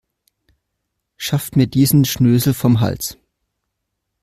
Schafft 1.15 1.55
mir 1.55 1.67
diesen 1.67 2.05
Schnösel 2.05 2.55
vom 2.55 2.79
Hals. 2.79 3.19